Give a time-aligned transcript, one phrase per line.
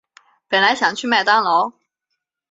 [0.47, 1.73] 本来想去麦当劳